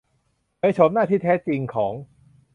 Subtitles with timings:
[0.59, 1.93] เผยโฉมหน้าที่แท้จริงของ